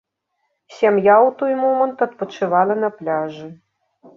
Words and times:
Сям'я 0.77 1.17
ў 1.17 1.29
той 1.41 1.53
момант 1.63 1.97
адпачывала 2.09 2.79
на 2.83 2.89
пляжы. 2.97 3.47